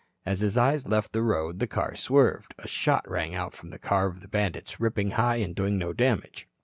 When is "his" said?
0.39-0.57